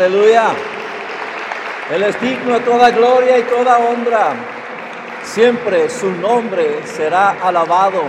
[0.00, 0.54] Aleluya.
[1.94, 4.34] Él es digno de toda gloria y toda honra.
[5.22, 8.00] Siempre su nombre será alabado.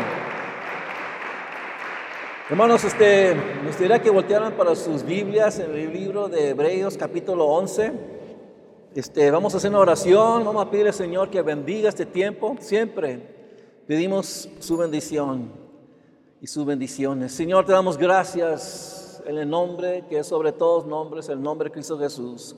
[2.50, 7.44] Hermanos, este, me gustaría que voltearan para sus Biblias en el libro de Hebreos capítulo
[7.48, 7.92] 11.
[8.96, 12.56] Este, vamos a hacer una oración, vamos a pedirle al Señor que bendiga este tiempo.
[12.62, 13.20] Siempre
[13.86, 15.52] pedimos su bendición
[16.40, 17.34] y sus bendiciones.
[17.34, 21.74] Señor, te damos gracias en el nombre que es sobre todos nombres, el nombre de
[21.74, 22.56] Cristo Jesús.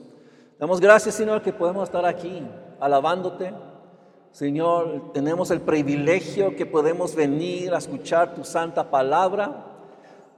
[0.58, 2.42] Damos gracias, Señor, que podemos estar aquí
[2.80, 3.52] alabándote.
[4.30, 9.66] Señor, tenemos el privilegio que podemos venir a escuchar tu santa palabra.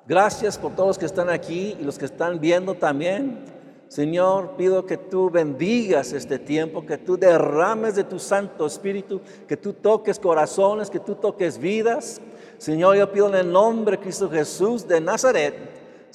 [0.07, 3.45] Gracias por todos los que están aquí y los que están viendo también.
[3.89, 9.56] Señor, pido que tú bendigas este tiempo, que tú derrames de tu Santo Espíritu, que
[9.56, 12.20] tú toques corazones, que tú toques vidas.
[12.59, 15.55] Señor, yo pido en el nombre de Cristo Jesús de Nazaret,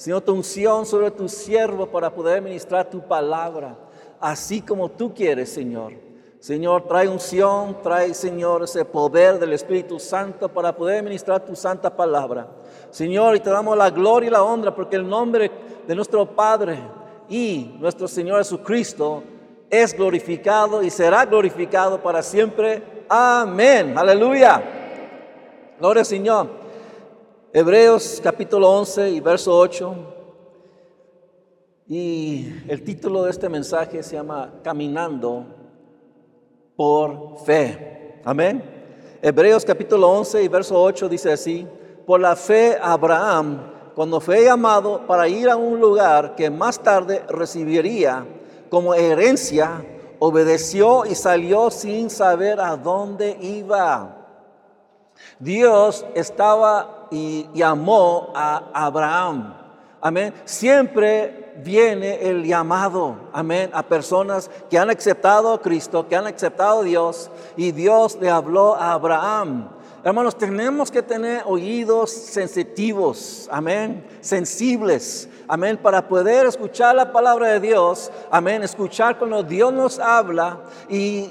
[0.02, 3.76] Señor, tu unción sobre tu siervo para poder ministrar tu palabra,
[4.18, 5.92] así como tú quieres, Señor.
[6.40, 11.88] Señor, trae unción, trae, Señor, ese poder del Espíritu Santo para poder ministrar tu santa
[11.96, 12.48] palabra.
[12.90, 15.48] Señor, y te damos la gloria y la honra porque el nombre
[15.86, 16.80] de nuestro Padre
[17.28, 19.22] y nuestro Señor Jesucristo
[19.70, 23.04] es glorificado y será glorificado para siempre.
[23.08, 23.96] Amén.
[23.96, 24.60] Aleluya.
[25.78, 26.61] Gloria Señor.
[27.54, 29.94] Hebreos capítulo 11 y verso 8.
[31.86, 35.44] Y el título de este mensaje se llama Caminando
[36.74, 38.22] por fe.
[38.24, 38.64] Amén.
[39.20, 41.66] Hebreos capítulo 11 y verso 8 dice así
[42.06, 43.60] por la fe Abraham,
[43.94, 48.24] cuando fue llamado para ir a un lugar que más tarde recibiría
[48.70, 49.84] como herencia,
[50.20, 54.21] obedeció y salió sin saber a dónde iba.
[55.38, 59.54] Dios estaba y llamó a Abraham.
[60.00, 60.34] Amén.
[60.44, 66.80] Siempre viene el llamado, amén, a personas que han aceptado a Cristo, que han aceptado
[66.80, 69.68] a Dios, y Dios le habló a Abraham.
[70.04, 77.60] Hermanos, tenemos que tener oídos sensitivos, amén, sensibles, amén, para poder escuchar la palabra de
[77.60, 80.60] Dios, amén, escuchar cuando Dios nos habla.
[80.88, 81.30] Y,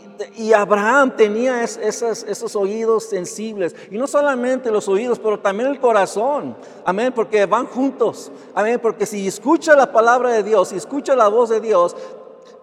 [0.56, 6.56] Abraham tenía esos, esos oídos sensibles, y no solamente los oídos, pero también el corazón,
[6.86, 11.28] amén, porque van juntos, amén, porque si escucha la palabra de Dios, si escucha la
[11.28, 11.96] voz de Dios,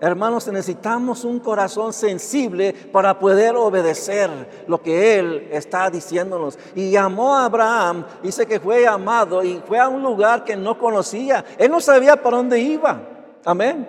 [0.01, 6.57] Hermanos, necesitamos un corazón sensible para poder obedecer lo que Él está diciéndonos.
[6.77, 10.79] Y llamó a Abraham, dice que fue llamado y fue a un lugar que no
[10.79, 11.45] conocía.
[11.59, 13.01] Él no sabía para dónde iba.
[13.45, 13.89] Amén.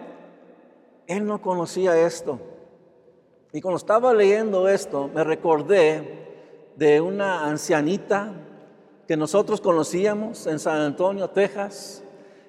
[1.06, 2.40] Él no conocía esto.
[3.54, 6.28] Y cuando estaba leyendo esto, me recordé
[6.76, 8.32] de una ancianita
[9.08, 12.04] que nosotros conocíamos en San Antonio, Texas.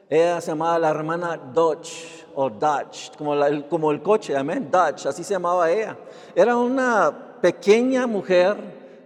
[0.09, 5.06] Ella se llamaba la hermana Dodge o Dutch, como, el, como el coche, amén, Dutch,
[5.06, 5.96] así se llamaba ella.
[6.34, 8.56] Era una pequeña mujer,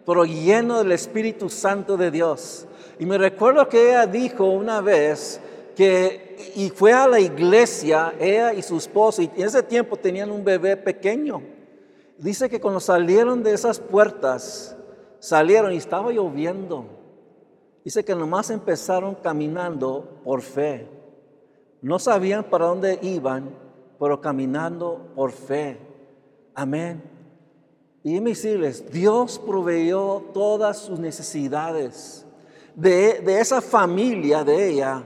[0.05, 2.67] pero lleno del Espíritu Santo de Dios.
[2.99, 5.41] Y me recuerdo que ella dijo una vez
[5.75, 10.31] que, y fue a la iglesia, ella y su esposo, y en ese tiempo tenían
[10.31, 11.43] un bebé pequeño.
[12.19, 14.77] Dice que cuando salieron de esas puertas,
[15.19, 16.87] salieron y estaba lloviendo.
[17.85, 20.89] Dice que nomás empezaron caminando por fe.
[21.85, 23.51] No sabían para dónde iban,
[24.01, 25.79] pero caminando por fe.
[26.55, 27.03] Amén.
[28.03, 32.25] Y decirles, Dios proveyó todas sus necesidades.
[32.75, 35.03] De, de esa familia de ella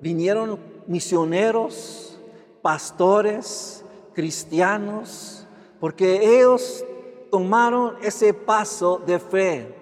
[0.00, 2.18] vinieron misioneros,
[2.62, 5.46] pastores, cristianos,
[5.78, 6.86] porque ellos
[7.30, 9.74] tomaron ese paso de fe.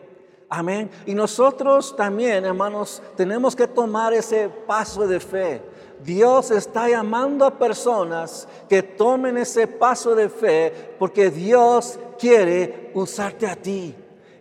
[0.49, 0.91] Amén.
[1.07, 5.72] Y nosotros también, hermanos, tenemos que tomar ese paso de fe.
[6.05, 13.47] Dios está llamando a personas que tomen ese paso de fe porque Dios quiere usarte
[13.47, 13.95] a ti.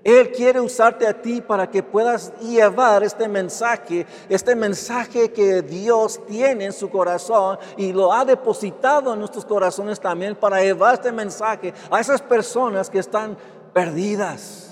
[0.03, 6.19] Él quiere usarte a ti para que puedas llevar este mensaje, este mensaje que Dios
[6.25, 11.11] tiene en su corazón y lo ha depositado en nuestros corazones también para llevar este
[11.11, 13.37] mensaje a esas personas que están
[13.73, 14.70] perdidas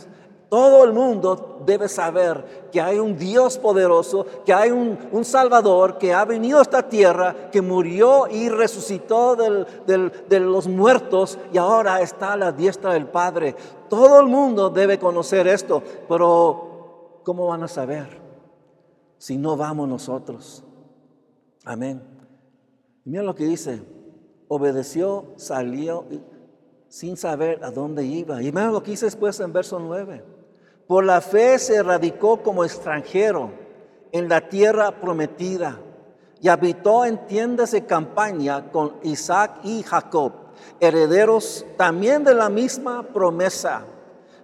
[0.49, 6.11] todo el mundo debe saber que hay un Dios poderoso, que hay un, Salvador que
[6.11, 12.33] ha venido a esta tierra, que murió y resucitó de los muertos y ahora está
[12.33, 13.55] a la diestra del Padre.
[13.89, 18.19] Todo el mundo debe conocer esto, pero ¿cómo van a saber
[19.19, 20.63] si no vamos nosotros?
[21.63, 22.01] Amén.
[23.05, 23.83] Mira lo que dice,
[24.47, 26.05] obedeció, salió
[26.87, 28.41] sin saber a dónde iba.
[28.41, 30.38] Y mira lo que dice después en verso 9.
[30.89, 33.51] Por la fe se radicó como extranjero
[34.11, 35.79] en la tierra prometida,
[36.41, 40.31] y habitó en tiendas de campaña con Isaac y Jacob,
[40.79, 43.83] herederos también de la misma promesa,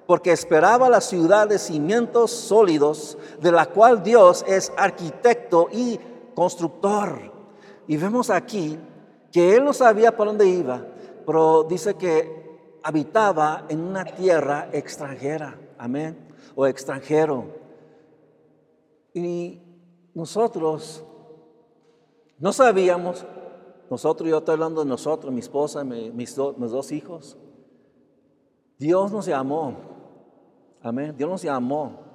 [0.05, 5.99] porque esperaba la ciudad de cimientos sólidos, de la cual Dios es arquitecto y
[6.35, 7.33] constructor.
[7.87, 8.77] Y vemos aquí
[9.31, 10.85] que él no sabía para dónde iba,
[11.25, 16.24] pero dice que habitaba en una tierra extranjera, amén,
[16.55, 17.45] o extranjero.
[19.13, 19.61] Y
[20.13, 21.03] nosotros
[22.37, 23.25] no sabíamos,
[23.89, 27.37] nosotros, yo estoy hablando de nosotros, mi esposa, mis, mis dos hijos.
[28.77, 29.75] Dios nos llamó,
[30.81, 32.05] amén, Dios nos llamó.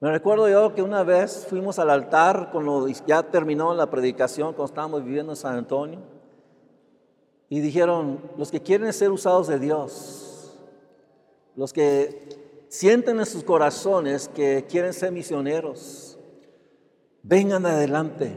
[0.00, 4.64] Me recuerdo yo que una vez fuimos al altar cuando ya terminó la predicación, cuando
[4.64, 6.00] estábamos viviendo en San Antonio,
[7.48, 10.54] y dijeron, los que quieren ser usados de Dios,
[11.56, 16.18] los que sienten en sus corazones que quieren ser misioneros,
[17.22, 18.36] vengan adelante.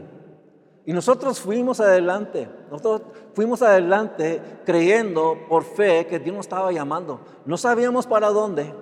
[0.84, 3.02] Y nosotros fuimos adelante, nosotros
[3.32, 7.20] fuimos adelante creyendo por fe que Dios nos estaba llamando.
[7.46, 8.74] No sabíamos para dónde,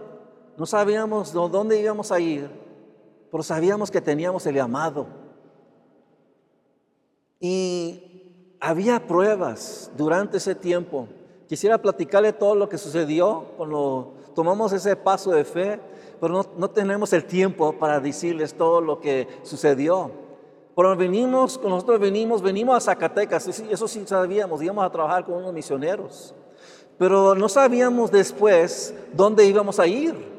[0.56, 2.50] no sabíamos dónde íbamos a ir,
[3.30, 5.06] pero sabíamos que teníamos el llamado.
[7.38, 11.08] Y había pruebas durante ese tiempo.
[11.46, 15.80] Quisiera platicarle todo lo que sucedió cuando tomamos ese paso de fe,
[16.20, 20.10] pero no, tenemos el tiempo para decirles todo lo que sucedió.
[20.74, 25.52] Pero venimos, nosotros venimos, venimos a Zacatecas, eso sí sabíamos, íbamos a trabajar con unos
[25.52, 26.34] misioneros,
[26.98, 30.32] pero no sabíamos después dónde íbamos a ir.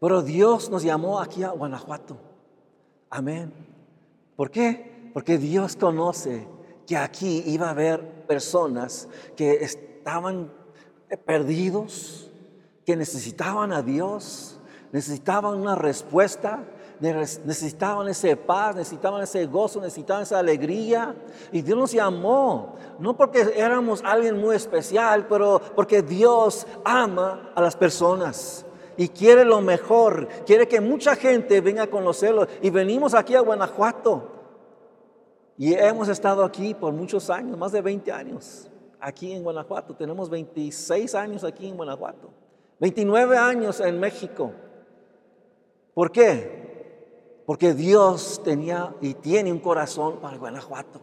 [0.00, 2.16] Pero Dios nos llamó aquí a Guanajuato.
[3.10, 3.52] Amén.
[4.34, 5.10] ¿Por qué?
[5.12, 6.48] Porque Dios conoce
[6.86, 10.50] que aquí iba a haber personas que estaban
[11.16, 12.30] perdidos,
[12.84, 14.58] que necesitaban a Dios,
[14.92, 16.64] necesitaban una respuesta,
[17.00, 21.14] necesitaban ese paz, necesitaban ese gozo, necesitaban esa alegría.
[21.52, 27.60] Y Dios nos llamó, no porque éramos alguien muy especial, pero porque Dios ama a
[27.62, 28.66] las personas
[28.96, 32.46] y quiere lo mejor, quiere que mucha gente venga a conocerlo.
[32.60, 34.28] Y venimos aquí a Guanajuato.
[35.56, 38.69] Y hemos estado aquí por muchos años, más de 20 años,
[39.00, 39.94] aquí en Guanajuato.
[39.94, 42.30] Tenemos 26 años aquí en Guanajuato,
[42.78, 44.52] 29 años en México.
[45.94, 47.42] ¿Por qué?
[47.46, 51.00] Porque Dios tenía y tiene un corazón para Guanajuato.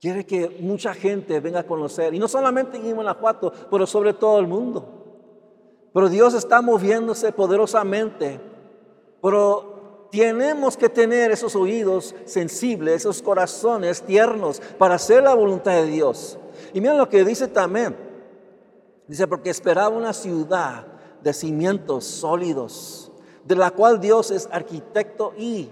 [0.00, 4.38] Quiere que mucha gente venga a conocer, y no solamente en Guanajuato, pero sobre todo
[4.38, 5.00] el mundo.
[5.92, 8.40] Pero Dios está moviéndose poderosamente.
[9.20, 15.86] Pero tenemos que tener esos oídos sensibles, esos corazones tiernos para hacer la voluntad de
[15.86, 16.38] Dios.
[16.72, 17.96] Y miren lo que dice también.
[19.06, 20.86] Dice, porque esperaba una ciudad
[21.22, 23.10] de cimientos sólidos,
[23.44, 25.68] de la cual Dios es arquitecto y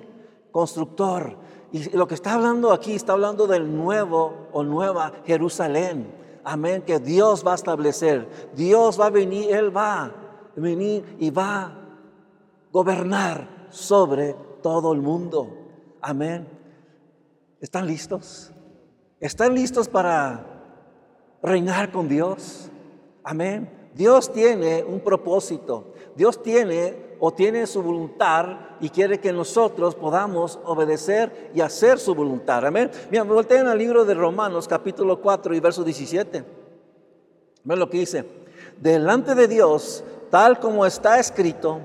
[0.51, 1.37] constructor.
[1.71, 6.19] Y lo que está hablando aquí, está hablando del nuevo o nueva Jerusalén
[6.51, 8.27] Amén, que Dios va a establecer.
[8.55, 10.13] Dios va a venir, Él va a
[10.57, 11.73] venir y va a
[12.73, 15.55] gobernar sobre todo el mundo.
[16.01, 16.49] Amén.
[17.61, 18.51] ¿Están listos?
[19.21, 20.58] ¿Están listos para
[21.43, 22.71] reinar con Dios?
[23.23, 23.91] Amén.
[23.95, 25.93] Dios tiene un propósito.
[26.15, 28.47] Dios tiene o tiene su voluntad
[28.81, 32.65] y quiere que nosotros podamos obedecer y hacer su voluntad.
[32.65, 32.91] Amén.
[33.11, 36.45] Mira, volteen al libro de Romanos capítulo 4 y verso 17.
[37.65, 38.25] Ven lo que dice.
[38.81, 41.81] Delante de Dios, tal como está escrito,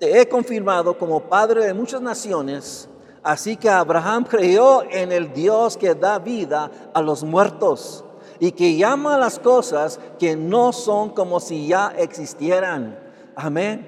[0.00, 2.88] te he confirmado como padre de muchas naciones.
[3.22, 8.04] Así que Abraham creyó en el Dios que da vida a los muertos
[8.42, 12.98] y que llama a las cosas que no son como si ya existieran.
[13.36, 13.86] Amén.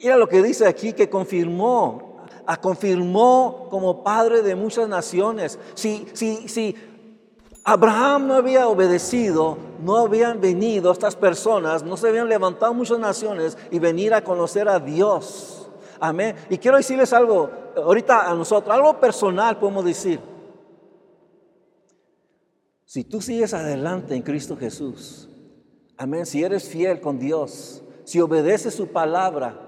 [0.00, 5.58] Mira lo que dice aquí que confirmó, a confirmó como padre de muchas naciones.
[5.74, 6.76] Si, si, si
[7.64, 13.58] Abraham no había obedecido, no habían venido estas personas, no se habían levantado muchas naciones
[13.72, 15.68] y venir a conocer a Dios.
[15.98, 16.36] Amén.
[16.50, 20.31] Y quiero decirles algo, ahorita a nosotros, algo personal podemos decir.
[22.92, 25.26] Si tú sigues adelante en Cristo Jesús,
[25.96, 29.66] amén, si eres fiel con Dios, si obedeces su palabra,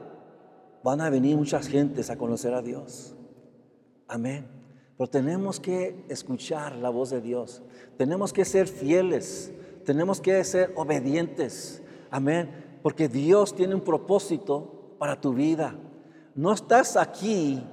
[0.82, 3.16] van a venir muchas gentes a conocer a Dios.
[4.08, 4.46] Amén.
[4.98, 7.62] Pero tenemos que escuchar la voz de Dios.
[7.96, 9.50] Tenemos que ser fieles.
[9.86, 11.82] Tenemos que ser obedientes.
[12.10, 12.78] Amén.
[12.82, 15.74] Porque Dios tiene un propósito para tu vida.
[16.34, 17.66] No estás aquí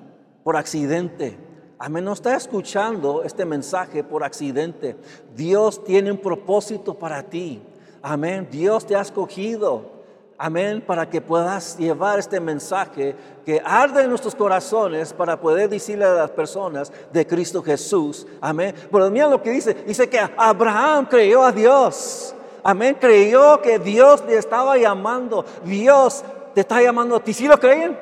[0.46, 1.38] por accidente.
[1.84, 2.06] Amén.
[2.06, 4.96] No estás escuchando este mensaje por accidente.
[5.36, 7.60] Dios tiene un propósito para ti.
[8.04, 8.48] Amén.
[8.52, 9.90] Dios te ha escogido.
[10.38, 16.06] Amén, para que puedas llevar este mensaje que arde en nuestros corazones para poder decirle
[16.06, 18.28] a las personas de Cristo Jesús.
[18.40, 18.76] Amén.
[18.92, 22.36] Pero mira lo que dice, dice que Abraham creyó a Dios.
[22.62, 25.44] Amén, creyó que Dios le estaba llamando.
[25.66, 26.24] Dios
[26.54, 27.34] te está llamando a ti.
[27.34, 27.98] ¿Sí lo creen?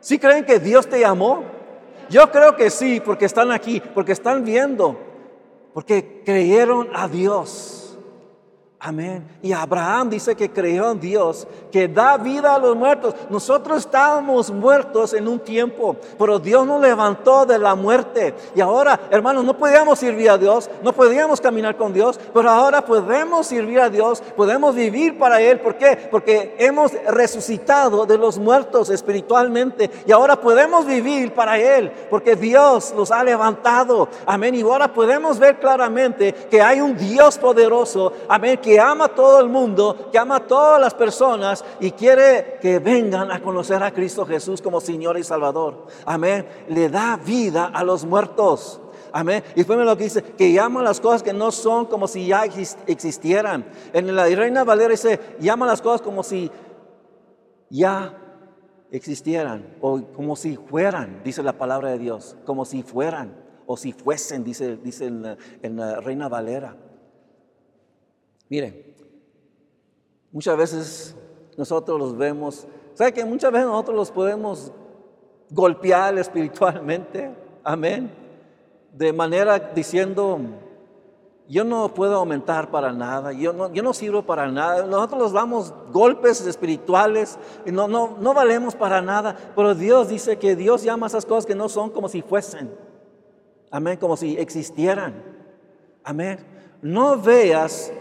[0.00, 1.55] ¿Sí creen que Dios te llamó?
[2.08, 4.98] Yo creo que sí, porque están aquí, porque están viendo,
[5.74, 7.85] porque creyeron a Dios.
[8.86, 9.26] Amén.
[9.42, 13.16] Y Abraham dice que creyó en Dios, que da vida a los muertos.
[13.28, 18.32] Nosotros estábamos muertos en un tiempo, pero Dios nos levantó de la muerte.
[18.54, 22.84] Y ahora, hermanos, no podíamos servir a Dios, no podíamos caminar con Dios, pero ahora
[22.84, 25.58] podemos servir a Dios, podemos vivir para Él.
[25.58, 26.06] ¿Por qué?
[26.08, 32.94] Porque hemos resucitado de los muertos espiritualmente y ahora podemos vivir para Él, porque Dios
[32.96, 34.08] los ha levantado.
[34.26, 34.54] Amén.
[34.54, 38.12] Y ahora podemos ver claramente que hay un Dios poderoso.
[38.28, 42.58] Amén que ama a todo el mundo, que ama a todas las personas y quiere
[42.60, 45.86] que vengan a conocer a Cristo Jesús como Señor y Salvador.
[46.04, 46.46] Amén.
[46.68, 48.80] Le da vida a los muertos.
[49.12, 49.42] Amén.
[49.54, 52.44] Y fue lo que dice, que llama las cosas que no son como si ya
[52.86, 53.64] existieran.
[53.92, 56.50] En la Reina Valera dice, llama las cosas como si
[57.70, 58.14] ya
[58.90, 63.92] existieran o como si fueran, dice la palabra de Dios, como si fueran o si
[63.92, 66.76] fuesen, dice, dice en la Reina Valera.
[68.48, 68.94] Mire,
[70.30, 71.16] muchas veces
[71.56, 74.72] nosotros los vemos, ¿sabe que muchas veces nosotros los podemos
[75.50, 77.34] golpear espiritualmente?
[77.64, 78.10] Amén.
[78.92, 80.38] De manera diciendo,
[81.48, 84.86] yo no puedo aumentar para nada, yo no, yo no sirvo para nada.
[84.86, 89.36] Nosotros los damos golpes espirituales y no, no, no valemos para nada.
[89.54, 92.74] Pero Dios dice que Dios llama esas cosas que no son como si fuesen.
[93.70, 95.22] Amén, como si existieran.
[96.02, 96.38] Amén.
[96.82, 97.92] No veas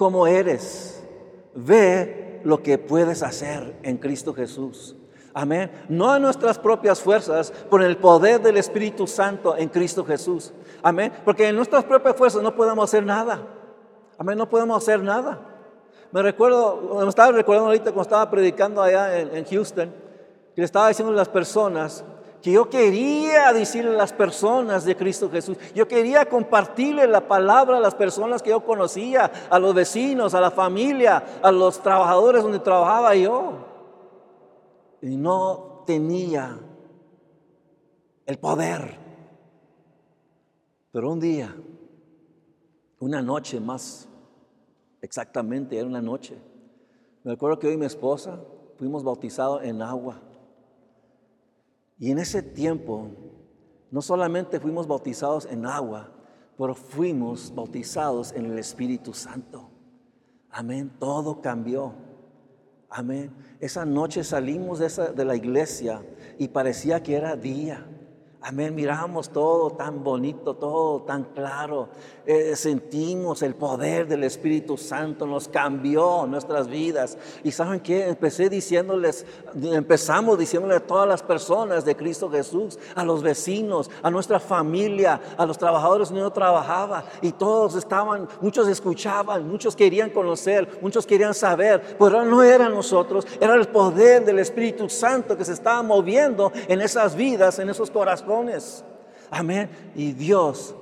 [0.00, 1.04] como eres.
[1.54, 4.96] Ve lo que puedes hacer en Cristo Jesús.
[5.34, 5.70] Amén.
[5.90, 10.54] No en nuestras propias fuerzas, por el poder del Espíritu Santo en Cristo Jesús.
[10.82, 11.12] Amén.
[11.22, 13.46] Porque en nuestras propias fuerzas no podemos hacer nada.
[14.16, 14.38] Amén.
[14.38, 15.38] No podemos hacer nada.
[16.12, 19.90] Me recuerdo, me estaba recordando ahorita cuando estaba predicando allá en, en Houston,
[20.54, 22.02] que le estaba diciendo a las personas
[22.42, 25.56] que yo quería decirle a las personas de Cristo Jesús.
[25.74, 30.40] Yo quería compartirle la palabra a las personas que yo conocía, a los vecinos, a
[30.40, 33.52] la familia, a los trabajadores donde trabajaba yo.
[35.02, 36.58] Y no tenía
[38.26, 38.98] el poder.
[40.92, 41.54] Pero un día,
[42.98, 44.08] una noche más,
[45.02, 46.36] exactamente, era una noche.
[47.22, 48.40] Me acuerdo que hoy mi esposa
[48.78, 50.20] fuimos bautizados en agua.
[52.00, 53.10] Y en ese tiempo,
[53.90, 56.10] no solamente fuimos bautizados en agua,
[56.56, 59.68] pero fuimos bautizados en el Espíritu Santo.
[60.50, 61.92] Amén, todo cambió.
[62.88, 63.30] Amén.
[63.60, 66.02] Esa noche salimos de, de la iglesia
[66.38, 67.86] y parecía que era día.
[68.42, 71.88] Amén, miramos todo tan bonito, todo tan claro.
[72.24, 77.18] Eh, sentimos el poder del Espíritu Santo, nos cambió nuestras vidas.
[77.44, 79.26] Y saben que empecé diciéndoles,
[79.62, 85.20] empezamos diciéndole a todas las personas de Cristo Jesús, a los vecinos, a nuestra familia,
[85.36, 87.04] a los trabajadores donde yo trabajaba.
[87.20, 93.26] Y todos estaban, muchos escuchaban, muchos querían conocer, muchos querían saber, pero no era nosotros,
[93.38, 97.90] era el poder del Espíritu Santo que se estaba moviendo en esas vidas, en esos
[97.90, 98.29] corazones
[99.30, 99.70] Amén.
[99.94, 100.74] Y Dios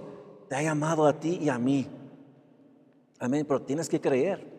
[0.48, 1.86] te ha llamado a ti y a mí.
[3.18, 3.44] Amén.
[3.46, 4.58] Pero tienes que creer.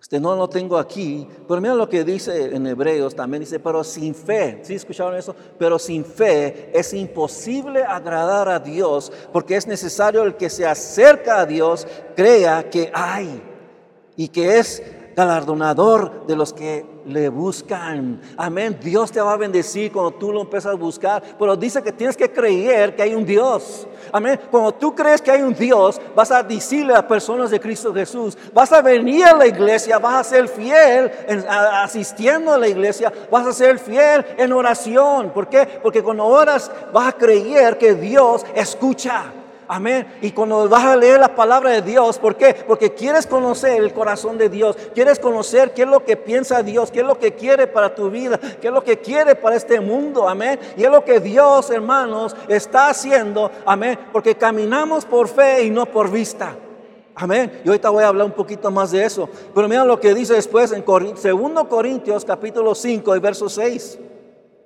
[0.00, 3.82] Este no lo tengo aquí, pero mira lo que dice en Hebreos también dice, pero
[3.82, 5.34] sin fe, ¿sí escucharon eso?
[5.58, 11.40] Pero sin fe es imposible agradar a Dios, porque es necesario el que se acerca
[11.40, 13.42] a Dios crea que hay
[14.16, 14.80] y que es
[15.16, 18.20] galardonador de los que le buscan.
[18.36, 18.78] Amén.
[18.82, 21.22] Dios te va a bendecir cuando tú lo empiezas a buscar.
[21.38, 23.86] Pero dice que tienes que creer que hay un Dios.
[24.12, 24.38] Amén.
[24.50, 28.36] Cuando tú crees que hay un Dios, vas a decirle a personas de Cristo Jesús,
[28.52, 31.10] vas a venir a la iglesia, vas a ser fiel
[31.48, 35.30] asistiendo a la iglesia, vas a ser fiel en oración.
[35.30, 35.80] ¿Por qué?
[35.82, 39.32] Porque cuando oras vas a creer que Dios escucha.
[39.68, 40.06] Amén.
[40.22, 42.54] Y cuando vas a leer la palabra de Dios, ¿por qué?
[42.66, 46.90] Porque quieres conocer el corazón de Dios, quieres conocer qué es lo que piensa Dios,
[46.90, 49.80] qué es lo que quiere para tu vida, qué es lo que quiere para este
[49.80, 50.28] mundo.
[50.28, 50.58] Amén.
[50.76, 53.50] Y es lo que Dios, hermanos, está haciendo.
[53.64, 53.98] Amén.
[54.12, 56.56] Porque caminamos por fe y no por vista.
[57.16, 57.60] Amén.
[57.64, 59.28] Y ahorita voy a hablar un poquito más de eso.
[59.54, 63.98] Pero mira lo que dice después en 2 Corintios capítulo 5 y verso 6.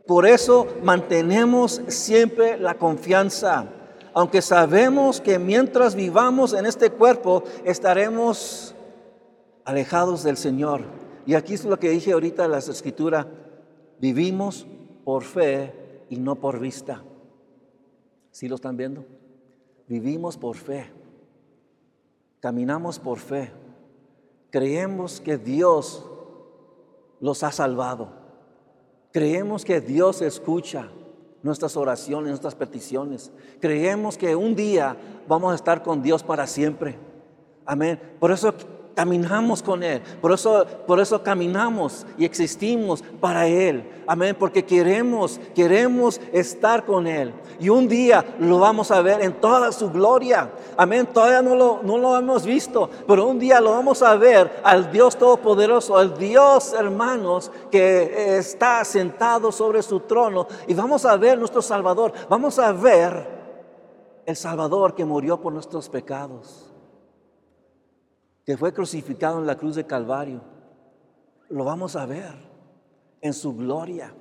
[0.06, 3.66] Por eso mantenemos siempre la confianza
[4.14, 8.74] aunque sabemos que mientras vivamos en este cuerpo estaremos
[9.64, 10.82] alejados del Señor.
[11.26, 13.26] Y aquí es lo que dije ahorita en la escritura.
[14.00, 14.66] Vivimos
[15.04, 17.02] por fe y no por vista.
[18.30, 19.04] ¿Sí lo están viendo?
[19.86, 20.90] Vivimos por fe.
[22.40, 23.52] Caminamos por fe.
[24.50, 26.04] Creemos que Dios
[27.20, 28.08] los ha salvado.
[29.12, 30.90] Creemos que Dios escucha
[31.42, 33.32] nuestras oraciones, nuestras peticiones.
[33.60, 36.98] Creemos que un día vamos a estar con Dios para siempre.
[37.64, 38.00] Amén.
[38.18, 38.54] Por eso
[39.00, 40.02] caminamos con Él.
[40.20, 43.82] Por eso, por eso caminamos y existimos para Él.
[44.06, 44.36] Amén.
[44.38, 47.32] Porque queremos, queremos estar con Él.
[47.58, 50.50] Y un día lo vamos a ver en toda su gloria.
[50.76, 51.06] Amén.
[51.06, 54.92] Todavía no lo, no lo hemos visto, pero un día lo vamos a ver al
[54.92, 60.46] Dios Todopoderoso, al Dios, hermanos, que está sentado sobre su trono.
[60.66, 62.12] Y vamos a ver nuestro Salvador.
[62.28, 63.26] Vamos a ver
[64.26, 66.69] el Salvador que murió por nuestros pecados
[68.50, 70.40] que fue crucificado en la cruz de Calvario,
[71.50, 72.34] lo vamos a ver
[73.20, 74.12] en su gloria.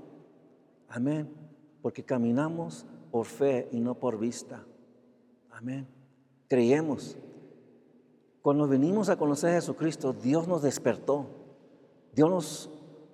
[0.87, 1.33] Amén.
[1.81, 4.63] Porque caminamos por fe y no por vista.
[5.49, 5.87] Amén.
[6.47, 7.17] Creemos.
[8.43, 11.25] Cuando venimos a conocer a Jesucristo, Dios nos despertó.
[12.13, 12.69] Dios nos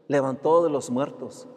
[0.10, 1.48] levantó de los muertos.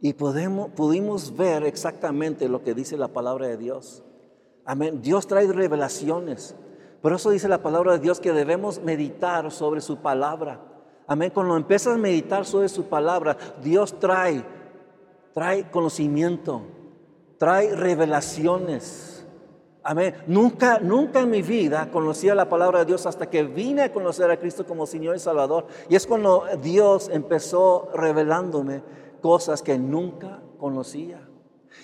[0.00, 4.02] Y podemos, pudimos ver exactamente lo que dice la palabra de Dios.
[4.64, 5.02] Amén.
[5.02, 6.56] Dios trae revelaciones.
[7.04, 10.58] Por eso dice la palabra de Dios que debemos meditar sobre su palabra.
[11.06, 11.30] Amén.
[11.34, 14.42] Cuando empiezas a meditar sobre su palabra, Dios trae,
[15.34, 16.62] trae conocimiento,
[17.36, 19.26] trae revelaciones.
[19.82, 20.14] Amén.
[20.26, 24.30] Nunca, nunca en mi vida conocía la palabra de Dios hasta que vine a conocer
[24.30, 25.66] a Cristo como Señor y Salvador.
[25.90, 28.82] Y es cuando Dios empezó revelándome
[29.20, 31.28] cosas que nunca conocía.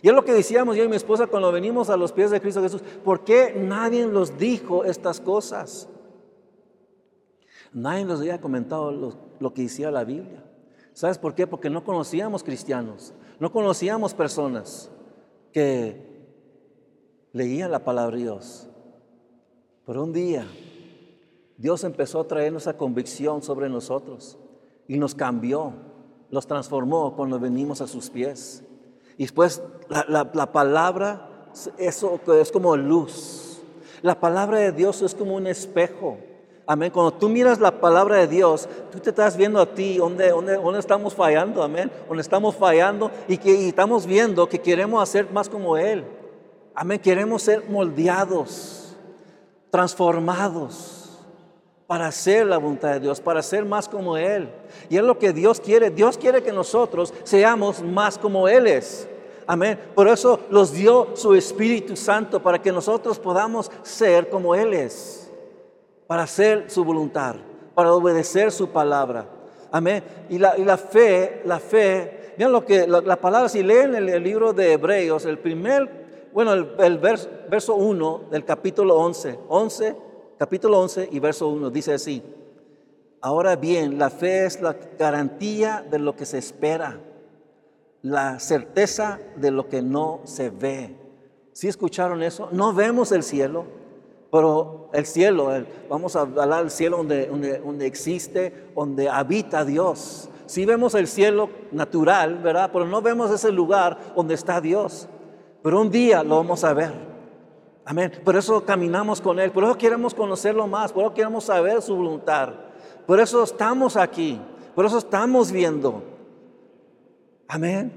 [0.02, 2.40] Y es lo que decíamos yo y mi esposa cuando venimos a los pies de
[2.40, 2.82] Cristo Jesús.
[3.04, 5.88] ¿Por qué nadie nos dijo estas cosas?
[7.72, 8.90] Nadie nos había comentado
[9.38, 10.44] lo, que decía la Biblia.
[10.92, 11.46] ¿Sabes por qué?
[11.46, 14.90] Porque no conocíamos cristianos, no conocíamos personas
[15.52, 16.26] que
[17.32, 18.68] leían la palabra de Dios.
[19.86, 20.46] Pero un día
[21.56, 24.38] Dios empezó a traer esa convicción sobre nosotros
[24.88, 25.74] y nos cambió,
[26.30, 28.64] nos transformó cuando venimos a sus pies.
[29.20, 29.62] Y después
[30.08, 31.28] la, palabra,
[31.76, 33.60] eso es como luz.
[34.00, 36.16] La palabra de Dios es como un espejo.
[36.66, 36.90] Amén.
[36.90, 40.78] Cuando tú miras la palabra de Dios, tú te estás viendo a ti donde, donde,
[40.78, 41.62] estamos fallando.
[41.62, 41.92] Amén.
[42.08, 46.02] Donde estamos fallando y que estamos viendo que queremos hacer más como Él.
[46.74, 46.98] Amén.
[46.98, 48.96] Queremos ser moldeados,
[49.68, 50.99] transformados
[51.90, 54.48] para hacer la voluntad de Dios, para ser más como Él.
[54.88, 55.90] Y es lo que Dios quiere.
[55.90, 59.08] Dios quiere que nosotros seamos más como Él es.
[59.44, 59.76] Amén.
[59.92, 65.32] Por eso los dio su Espíritu Santo para que nosotros podamos ser como Él es.
[66.06, 67.34] Para hacer su voluntad,
[67.74, 69.26] para obedecer su palabra.
[69.72, 70.04] Amén.
[70.28, 74.74] Y la, fe, la fe, vean lo que la, palabra, si leen el, libro de
[74.74, 80.09] Hebreos, el primer, bueno, el, verso, verso 1 del capítulo 11, 11
[80.40, 82.22] capítulo 11 y verso 1 dice así,
[83.20, 86.98] ahora bien, la fe es la garantía de lo que se espera,
[88.00, 90.96] la certeza de lo que no se ve.
[91.52, 92.48] ¿Sí escucharon eso?
[92.52, 93.66] No vemos el cielo,
[94.32, 95.50] pero el cielo,
[95.90, 100.30] vamos a hablar del cielo donde, donde, existe, donde habita Dios.
[100.46, 102.70] Sí vemos el cielo natural, ¿verdad?
[102.72, 105.06] Pero no vemos ese lugar donde está Dios.
[105.62, 107.09] Pero un día lo vamos a ver.
[107.84, 108.12] Amén.
[108.24, 111.96] Por eso caminamos con Él, por eso queremos conocerlo más, por eso queremos saber su
[111.96, 112.54] voluntad.
[113.06, 114.40] Por eso estamos aquí,
[114.74, 116.02] por eso estamos viendo.
[117.48, 117.92] Amén.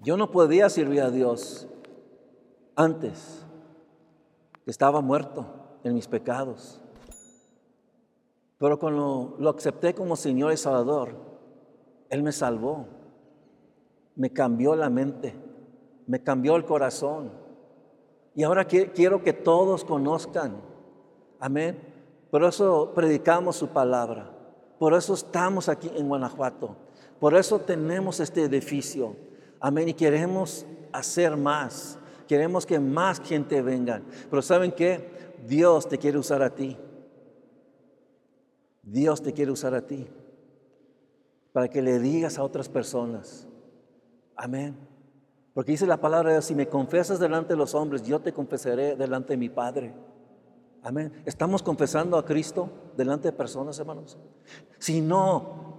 [0.00, 1.68] Yo no podía servir a Dios
[2.74, 3.44] antes,
[4.66, 5.46] estaba muerto
[5.84, 6.80] en mis pecados.
[8.58, 11.14] Pero cuando lo acepté como Señor y Salvador,
[12.08, 12.86] Él me salvó,
[14.16, 15.34] me cambió la mente,
[16.06, 17.39] me cambió el corazón.
[18.34, 20.60] Y ahora quiero que todos conozcan.
[21.38, 21.78] Amén.
[22.30, 24.30] Por eso predicamos su palabra.
[24.78, 26.76] Por eso estamos aquí en Guanajuato.
[27.18, 29.16] Por eso tenemos este edificio.
[29.58, 29.88] Amén.
[29.88, 31.98] Y queremos hacer más.
[32.28, 34.00] Queremos que más gente venga.
[34.30, 35.34] Pero ¿saben qué?
[35.46, 36.76] Dios te quiere usar a ti.
[38.82, 40.06] Dios te quiere usar a ti.
[41.52, 43.46] Para que le digas a otras personas.
[44.36, 44.89] Amén.
[45.54, 48.32] Porque dice la palabra de Dios, si me confesas delante de los hombres, yo te
[48.32, 49.92] confesaré delante de mi Padre.
[50.82, 51.12] Amén.
[51.26, 54.16] ¿Estamos confesando a Cristo delante de personas, hermanos?
[54.78, 55.78] Si no,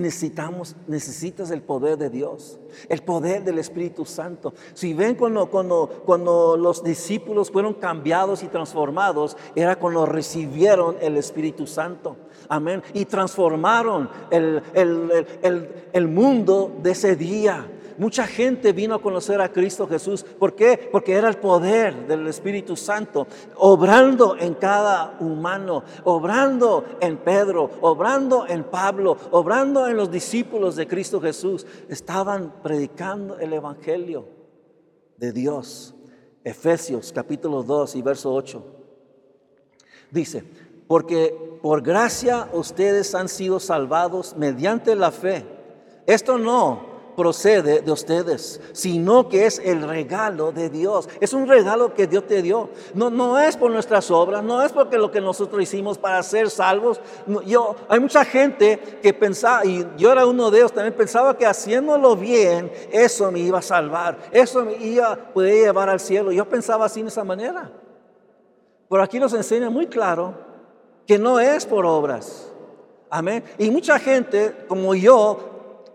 [0.00, 4.54] necesitamos, necesitas el poder de Dios, el poder del Espíritu Santo.
[4.74, 11.16] Si ven cuando, cuando, cuando los discípulos fueron cambiados y transformados, era cuando recibieron el
[11.16, 12.16] Espíritu Santo.
[12.48, 12.82] Amén.
[12.94, 14.62] Y transformaron el,
[15.92, 17.66] el mundo de ese día.
[17.98, 20.24] Mucha gente vino a conocer a Cristo Jesús.
[20.24, 20.88] ¿Por qué?
[20.90, 23.26] Porque era el poder del Espíritu Santo,
[23.56, 30.86] obrando en cada humano, obrando en Pedro, obrando en Pablo, obrando en los discípulos de
[30.86, 31.66] Cristo Jesús.
[31.88, 34.28] Estaban predicando el Evangelio
[35.16, 35.94] de Dios.
[36.42, 38.64] Efesios capítulo 2 y verso 8.
[40.10, 40.44] Dice,
[40.86, 45.44] porque por gracia ustedes han sido salvados mediante la fe.
[46.06, 46.89] Esto no
[47.20, 51.06] procede de ustedes, sino que es el regalo de Dios.
[51.20, 52.70] Es un regalo que Dios te dio.
[52.94, 56.48] No, no es por nuestras obras, no es porque lo que nosotros hicimos para ser
[56.48, 56.98] salvos.
[57.44, 61.44] Yo, hay mucha gente que pensaba, y yo era uno de ellos, también pensaba que
[61.44, 66.32] haciéndolo bien, eso me iba a salvar, eso me iba a poder llevar al cielo.
[66.32, 67.70] Yo pensaba así de esa manera.
[68.88, 70.32] Pero aquí nos enseña muy claro
[71.06, 72.50] que no es por obras.
[73.10, 73.44] Amén.
[73.58, 75.49] Y mucha gente, como yo,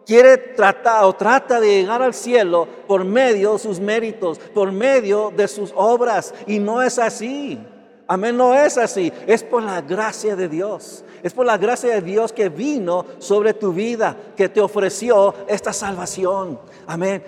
[0.05, 5.31] quiere tratar o trata de llegar al cielo por medio de sus méritos, por medio
[5.35, 6.33] de sus obras.
[6.47, 7.59] Y no es así.
[8.07, 9.11] Amén, no es así.
[9.25, 11.03] Es por la gracia de Dios.
[11.23, 15.73] Es por la gracia de Dios que vino sobre tu vida, que te ofreció esta
[15.73, 16.59] salvación.
[16.85, 17.23] Amén.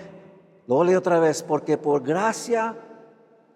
[0.68, 2.76] Lo leo otra vez, porque por gracia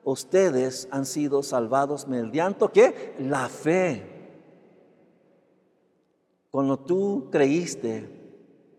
[0.02, 3.14] ustedes han sido salvados mediante ¿qué?
[3.20, 4.02] La fe.
[6.50, 8.21] Cuando tú creíste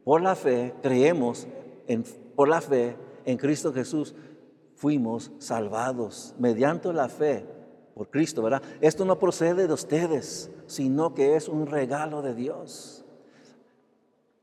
[0.03, 1.47] por la fe, creemos,
[1.87, 2.03] en,
[2.35, 4.15] por la fe en Cristo Jesús,
[4.75, 7.45] fuimos salvados mediante la fe
[7.95, 8.61] por Cristo, ¿verdad?
[8.81, 13.05] Esto no procede de ustedes, sino que es un regalo de Dios.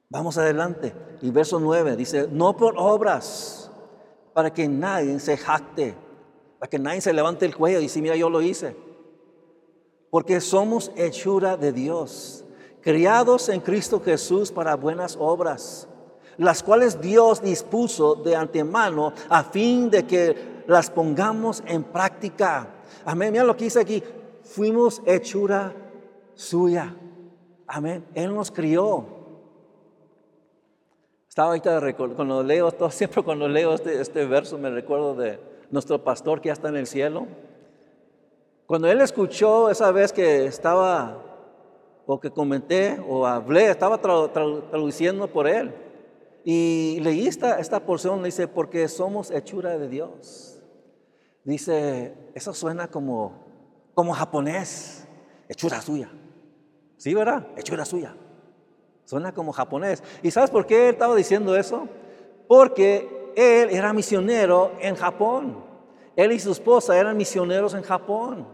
[0.09, 0.95] Vamos adelante.
[1.21, 3.71] Y verso 9 dice, no por obras,
[4.33, 5.95] para que nadie se jacte,
[6.59, 8.77] para que nadie se levante el cuello y dice, mira, yo lo hice.
[10.11, 12.45] Porque somos hechura de Dios
[12.81, 15.89] criados en Cristo Jesús para buenas obras,
[16.37, 22.69] las cuales Dios dispuso de antemano a fin de que las pongamos en práctica.
[23.05, 23.33] Amén.
[23.33, 24.03] Mira lo que dice aquí.
[24.43, 25.75] Fuimos hechura
[26.35, 26.95] suya.
[27.67, 28.05] Amén.
[28.15, 29.05] Él nos crió.
[31.29, 31.81] Estaba ahorita
[32.17, 35.39] cuando leo, siempre cuando leo este, este verso me recuerdo de
[35.71, 37.27] nuestro pastor que ya está en el cielo.
[38.67, 41.30] Cuando él escuchó esa vez que estaba
[42.07, 45.73] o que comenté o hablé, estaba traduciendo por él.
[46.45, 50.61] Y leí esta, esta porción, dice, porque somos hechura de Dios.
[51.45, 53.33] Dice, eso suena como,
[53.95, 55.07] como japonés,
[55.49, 56.11] hechura suya.
[56.97, 57.47] ¿Sí, verdad?
[57.57, 58.17] Hechura suya.
[59.05, 60.03] Suena como japonés.
[60.23, 61.89] ¿Y sabes por qué él estaba diciendo eso?
[62.47, 65.65] Porque él era misionero en Japón.
[66.17, 68.47] Él y su esposa eran misioneros en Japón.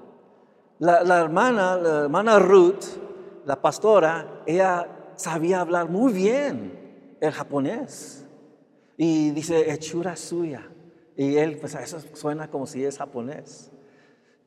[0.79, 2.85] La, la hermana, la hermana Ruth,
[3.47, 8.27] la pastora, ella sabía hablar muy bien el japonés.
[8.97, 10.69] Y dice, hechura suya.
[11.17, 13.71] Y él, pues eso suena como si es japonés.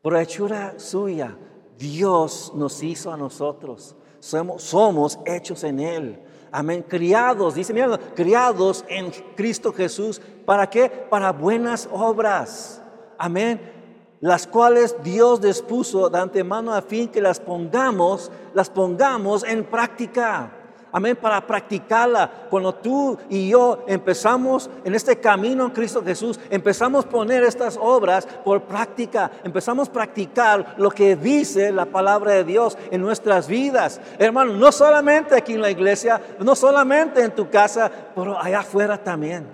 [0.04, 1.38] Pero hechura suya,
[1.78, 3.96] Dios nos hizo a nosotros.
[4.20, 6.20] Somos, hechos en Él.
[6.52, 6.84] Amén.
[6.86, 10.22] Criados, dice, mira, criados en Cristo Jesús.
[10.46, 10.90] ¿Para qué?
[10.90, 12.82] Para buenas obras.
[13.18, 13.79] Amén
[14.22, 20.52] las cuales Dios dispuso de antemano a fin que las pongamos, las pongamos en práctica.
[20.92, 22.48] Amén, para practicarla.
[22.50, 27.78] Cuando tú y yo empezamos en este camino en Cristo Jesús, empezamos a poner estas
[27.80, 33.48] obras por práctica, empezamos a practicar lo que dice la palabra de Dios en nuestras
[33.48, 34.02] vidas.
[34.18, 38.98] Hermano, no solamente aquí en la iglesia, no solamente en tu casa, pero allá afuera
[38.98, 39.48] también.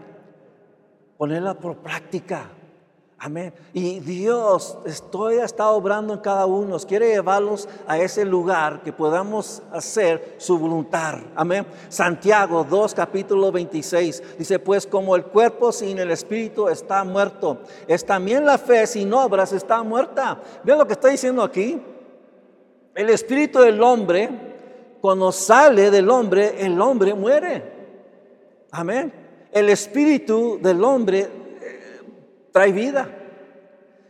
[1.17, 2.49] Ponerla por práctica.
[3.25, 3.51] Amén.
[3.73, 6.77] Y Dios estoy, está obrando en cada uno.
[6.77, 11.15] Quiere llevarlos a ese lugar que podamos hacer su voluntad.
[11.35, 11.65] Amén.
[11.89, 14.37] Santiago 2, capítulo 26.
[14.37, 19.11] Dice, pues como el cuerpo sin el espíritu está muerto, es también la fe sin
[19.11, 20.39] obras está muerta.
[20.63, 21.81] Vean lo que está diciendo aquí.
[22.93, 24.29] El espíritu del hombre,
[25.01, 27.73] cuando sale del hombre, el hombre muere.
[28.69, 29.11] Amén.
[29.51, 31.44] El espíritu del hombre
[32.55, 33.09] trae vida.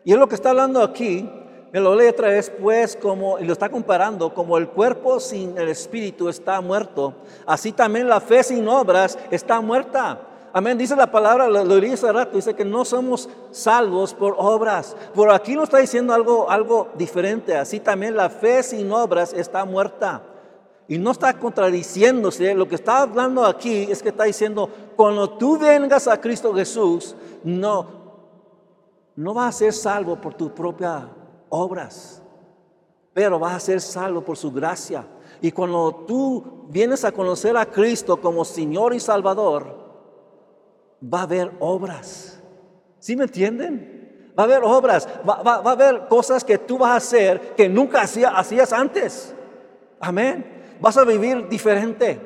[0.03, 1.27] Y es lo que está hablando aquí,
[1.73, 5.58] me lo lee otra vez, pues como, y lo está comparando, como el cuerpo sin
[5.58, 7.15] el espíritu está muerto,
[7.47, 10.19] así también la fe sin obras está muerta.
[10.53, 14.95] Amén, dice la palabra, lo, lo hace rato, dice que no somos salvos por obras.
[15.15, 19.65] Por aquí nos está diciendo algo, algo diferente, así también la fe sin obras está
[19.65, 20.21] muerta.
[20.88, 22.53] Y no está contradiciéndose.
[22.53, 27.15] Lo que está hablando aquí es que está diciendo, cuando tú vengas a Cristo Jesús,
[27.43, 28.04] no,
[29.15, 31.04] no vas a ser salvo por tus propias
[31.49, 32.21] obras,
[33.13, 35.06] pero vas a ser salvo por su gracia.
[35.41, 39.75] Y cuando tú vienes a conocer a Cristo como Señor y Salvador,
[41.01, 42.41] va a haber obras.
[42.99, 44.34] ¿Sí me entienden?
[44.38, 48.01] Va a haber obras, va, a haber cosas que tú vas a hacer que nunca
[48.01, 49.34] hacías antes.
[49.99, 52.19] Amén vas a vivir diferente.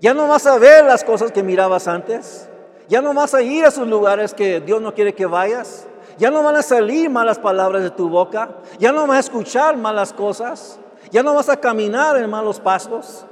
[0.00, 2.48] Ya no vas a ver las cosas que mirabas antes.
[2.88, 5.86] Ya no vas a ir a esos lugares que Dios no quiere que vayas.
[6.18, 8.58] Ya no van a salir malas palabras de tu boca.
[8.78, 10.78] Ya no vas a escuchar malas cosas.
[11.10, 13.26] Ya no vas a caminar en malos pasos.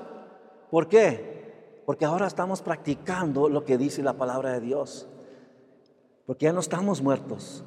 [0.71, 1.83] ¿Por qué?
[1.87, 5.07] Porque ahora estamos practicando lo que dice la palabra de Dios.
[6.27, 7.65] Porque ya no estamos muertos.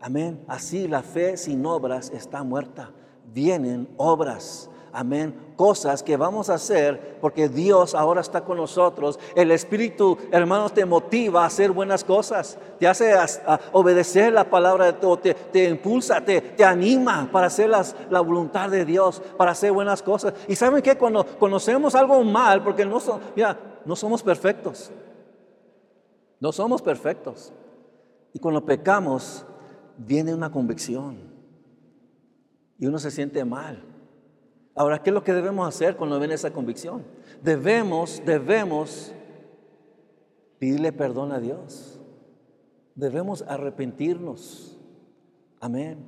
[0.00, 0.44] Amén.
[0.48, 2.90] Así la fe sin obras está muerta.
[3.32, 4.68] Vienen obras.
[4.92, 5.34] Amén.
[5.56, 9.18] Cosas que vamos a hacer porque Dios ahora está con nosotros.
[9.34, 12.58] El Espíritu, hermanos, te motiva a hacer buenas cosas.
[12.78, 13.14] Te hace
[13.72, 15.20] obedecer la palabra de Dios.
[15.50, 20.34] Te, impulsa, te, te, anima para hacer la voluntad de Dios, para hacer buenas cosas.
[20.46, 22.98] Y saben que cuando conocemos algo mal, porque no,
[23.34, 24.90] mira, no somos perfectos.
[26.38, 27.50] No somos perfectos.
[28.34, 29.46] Y cuando pecamos,
[29.96, 31.32] viene una convicción.
[32.78, 33.91] Y uno se siente mal.
[34.74, 37.04] Ahora, ¿qué es lo que debemos hacer cuando viene esa convicción?
[37.42, 39.12] Debemos, debemos
[40.58, 42.00] pedirle perdón a Dios.
[42.94, 44.78] Debemos arrepentirnos.
[45.60, 45.98] Amén.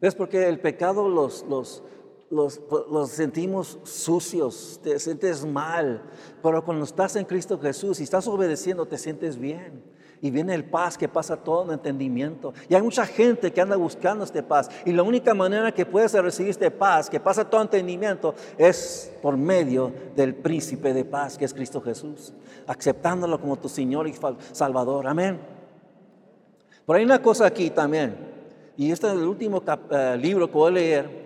[0.00, 0.14] ¿Ves?
[0.14, 1.82] Porque el pecado los, los,
[2.30, 6.02] los, los, sentimos sucios, te sientes mal.
[6.42, 9.93] Pero cuando estás en Cristo Jesús y estás obedeciendo, te sientes bien
[10.24, 12.54] y viene el paz que pasa todo entendimiento.
[12.66, 14.70] Y hay mucha gente que anda buscando este paz.
[14.86, 19.36] Y la única manera que puedes recibir este paz, que pasa todo entendimiento, es por
[19.36, 22.32] medio del príncipe de paz, que es Cristo Jesús.
[22.66, 24.14] Aceptándolo como tu Señor y
[24.52, 25.06] Salvador.
[25.08, 25.38] Amén.
[26.86, 28.16] Pero hay una cosa aquí también.
[28.78, 31.24] Y este es el último eh, libro que voy a leer.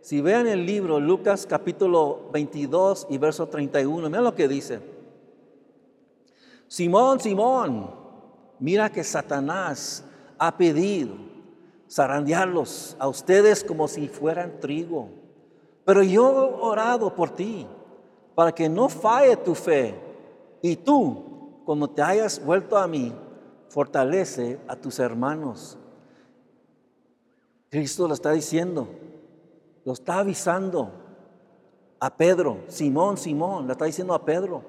[0.00, 4.80] Si vean el libro Lucas capítulo 22 y verso 31, miren lo que dice.
[6.68, 7.99] Simón, Simón,
[8.60, 10.04] Mira que Satanás
[10.38, 11.14] ha pedido
[11.90, 15.08] zarandearlos a ustedes como si fueran trigo.
[15.84, 17.66] Pero yo he orado por ti
[18.34, 19.94] para que no falle tu fe.
[20.62, 23.12] Y tú, como te hayas vuelto a mí,
[23.68, 25.78] fortalece a tus hermanos.
[27.70, 28.88] Cristo lo está diciendo,
[29.84, 30.90] lo está avisando
[32.00, 34.62] a Pedro, Simón, Simón, le está diciendo a Pedro.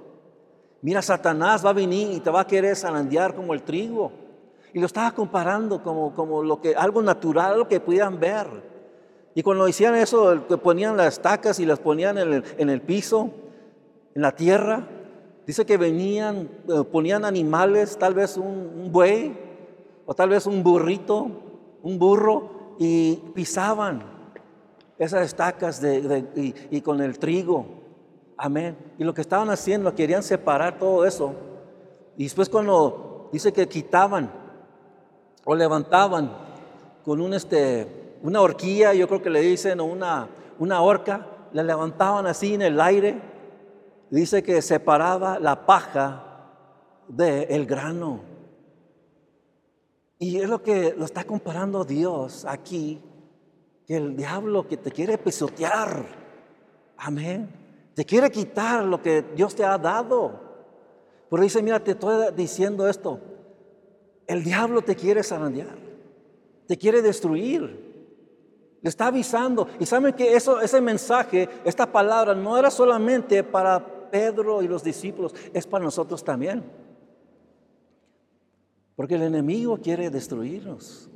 [0.81, 4.11] Mira, Satanás va a venir y te va a querer zarandear como el trigo.
[4.73, 8.47] Y lo estaba comparando como, como lo que, algo natural, lo que pudieran ver.
[9.35, 13.29] Y cuando hacían eso, ponían las estacas y las ponían en el, piso,
[14.15, 14.87] en la tierra,
[15.45, 19.37] dice que venían, eh, ponían animales, tal vez un, buey,
[20.05, 21.29] o tal vez un burrito,
[21.81, 24.03] un burro, y pisaban
[24.97, 27.80] esas estacas y con el trigo.
[28.43, 28.75] Amén.
[28.97, 31.36] Y lo que estaban haciendo, querían separar todo eso.
[32.17, 34.32] Y después cuando dice que quitaban
[35.45, 36.32] o levantaban
[37.06, 40.27] con un este, una horquilla, yo creo que le dicen, o una,
[40.58, 43.21] una horca, la levantaban así en el aire.
[44.10, 46.23] Dice que separaba la paja
[47.08, 48.21] del el grano.
[50.17, 53.04] Y es lo que lo está comparando Dios aquí,
[53.86, 56.08] que el diablo que te quiere pisotear.
[56.97, 57.61] Amén.
[57.93, 60.39] Te quiere quitar lo que Dios te ha dado.
[61.30, 63.19] Pero dice, mira, te estoy diciendo esto.
[64.27, 65.77] El diablo te quiere zarandear.
[66.67, 67.91] Te quiere destruir.
[68.82, 69.67] Le está avisando.
[69.80, 74.84] Y saben que eso, ese mensaje, esta palabra, no era solamente para Pedro y los
[74.84, 76.63] discípulos, es para nosotros también.
[78.95, 81.10] Porque el enemigo quiere destruirnos.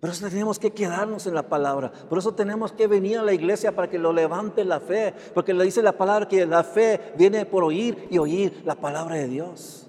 [0.00, 1.92] Por eso tenemos que quedarnos en la palabra.
[2.08, 5.12] Por eso tenemos que venir a la iglesia para que lo levante la fe.
[5.34, 9.16] Porque le dice la palabra que la fe viene por oír y oír la palabra
[9.16, 9.86] de Dios.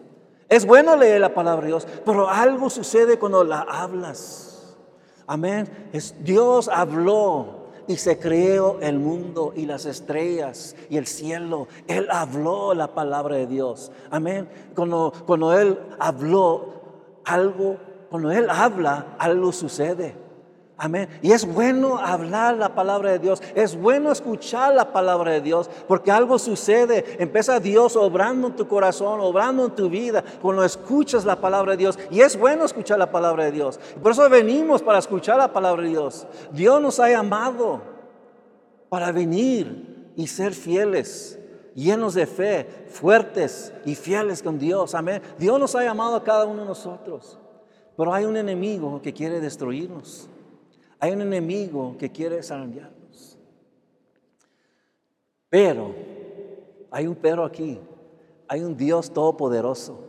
[0.50, 4.76] Es bueno leer la palabra de Dios, pero algo sucede cuando la hablas.
[5.26, 5.70] Amén.
[6.20, 11.70] Dios habló y se creó el mundo y las estrellas y el cielo.
[11.88, 13.94] Él habló la palabra de Dios.
[14.10, 14.50] Amén.
[14.76, 16.82] Cuando, cuando Él habló
[17.24, 17.78] algo
[18.12, 20.16] cuando Él habla, algo sucede.
[20.78, 21.08] Amén.
[21.22, 23.42] Y es bueno hablar la palabra de Dios.
[23.56, 25.70] Es bueno escuchar la palabra de Dios.
[25.88, 27.18] Porque algo sucede.
[27.20, 30.24] Empieza Dios obrando en tu corazón, obrando en tu vida.
[30.42, 32.00] Cuando escuchas la palabra de Dios.
[32.10, 33.80] Y es bueno escuchar la palabra de Dios.
[34.02, 36.28] Por eso venimos para escuchar la palabra de Dios.
[36.52, 37.82] Dios nos ha llamado
[38.90, 41.40] para venir y ser fieles,
[41.74, 44.96] llenos de fe, fuertes y fieles con Dios.
[44.96, 45.22] Amén.
[45.38, 47.40] Dios nos ha llamado a cada uno de nosotros,
[48.02, 50.28] pero hay un enemigo que quiere destruirnos.
[51.00, 53.38] Hay un enemigo que quiere desarrollarnos.
[55.48, 55.94] Pero,
[56.90, 57.80] hay un pero aquí.
[58.48, 60.00] Hay un Dios todopoderoso.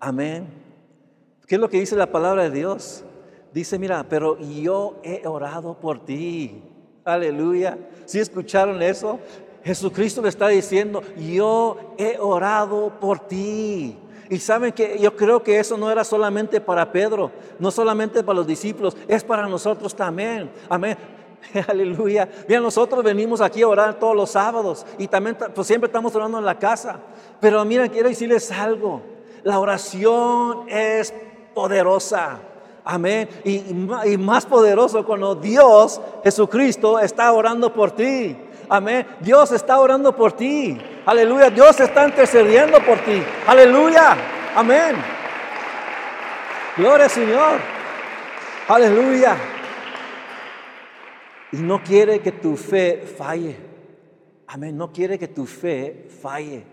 [0.00, 0.48] Amén.
[1.46, 3.04] ¿Qué es lo que dice la palabra de Dios?
[3.52, 6.64] Dice, mira, pero yo he orado por ti.
[7.04, 7.78] Aleluya.
[8.06, 9.20] ¿Sí escucharon eso?
[9.62, 13.98] Jesucristo le está diciendo, yo he orado por ti.
[14.30, 18.36] Y saben que yo creo que eso no era solamente para Pedro, no solamente para
[18.36, 20.50] los discípulos, es para nosotros también.
[20.68, 20.96] Amén.
[21.68, 22.28] Aleluya.
[22.48, 26.38] Bien, nosotros venimos aquí a orar todos los sábados y también pues, siempre estamos orando
[26.38, 26.98] en la casa.
[27.40, 29.02] Pero mira, quiero decirles algo.
[29.42, 31.12] La oración es
[31.52, 32.40] poderosa.
[32.84, 33.28] Amén.
[33.44, 33.56] Y,
[34.04, 38.36] y, más poderoso cuando Dios, Jesucristo, está orando por ti.
[38.68, 39.06] Amén.
[39.20, 40.78] Dios está orando por ti.
[41.06, 41.50] Aleluya.
[41.50, 43.22] Dios está intercediendo por ti.
[43.46, 44.16] Aleluya.
[44.54, 44.96] Amén.
[46.76, 47.60] Gloria al Señor.
[48.68, 49.36] Aleluya.
[51.52, 53.56] Y no quiere que tu fe falle.
[54.46, 54.76] Amén.
[54.76, 56.64] No quiere que tu fe falle.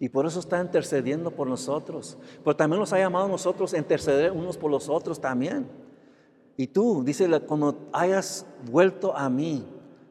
[0.00, 2.18] Y por eso está intercediendo por nosotros.
[2.42, 5.68] Pero también nos ha llamado a nosotros a interceder unos por los otros también.
[6.56, 9.66] Y tú, dice, cuando hayas vuelto a mí,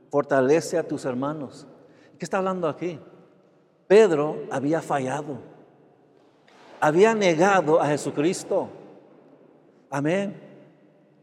[0.10, 1.68] fortalece a tus hermanos.
[2.24, 2.98] ¿Qué está hablando aquí?
[3.86, 5.40] Pedro había fallado.
[6.80, 8.70] Había negado a Jesucristo.
[9.90, 10.34] Amén.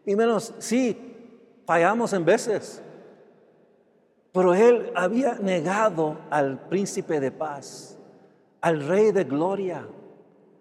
[0.05, 0.95] Y menos, sí,
[1.65, 2.83] fallamos en veces.
[4.31, 7.97] Pero él había negado al príncipe de paz,
[8.61, 9.89] al rey de gloria,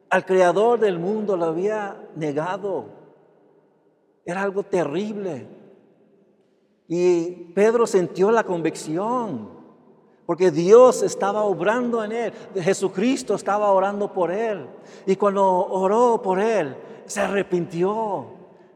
[0.09, 2.85] al creador del mundo, lo había negado.
[4.23, 5.47] Era algo terrible.
[6.87, 9.58] Y Pedro sintió la convicción,
[10.29, 14.67] porque Dios estaba obrando en él, Jesucristo estaba orando por él.
[15.07, 16.75] Y cuando oró por él,
[17.07, 18.27] se arrepintió,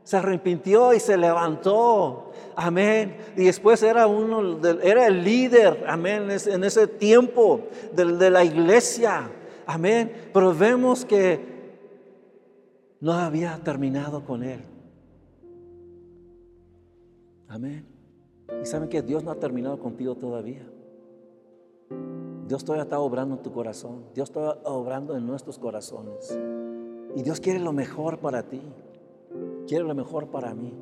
[0.04, 2.32] se arrepintió y se levantó.
[2.56, 3.18] Amén.
[3.38, 9.30] Y después era uno, era el líder, amén, en ese tiempo de, de la iglesia.
[9.68, 10.12] Amén.
[10.34, 11.40] Pero vemos que
[13.00, 14.64] no había terminado con él.
[17.48, 17.86] Amén.
[18.60, 20.73] Y saben que Dios no ha terminado contigo todavía.
[22.48, 24.04] Dios todavía está obrando en tu corazón.
[24.14, 26.38] Dios está obrando en nuestros corazones.
[27.16, 28.62] Y Dios quiere lo mejor para ti.
[29.68, 30.74] Quiere lo mejor para mí.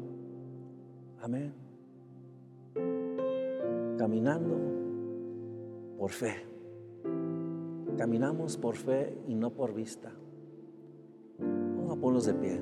[1.21, 1.53] Amén.
[3.97, 4.57] Caminando
[5.97, 6.45] por fe.
[7.97, 10.11] Caminamos por fe y no por vista.
[11.37, 12.59] Vamos a ponernos de pie.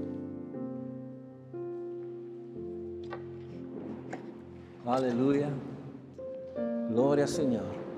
[4.86, 5.50] Aleluya.
[6.90, 7.88] Gloria al Señor.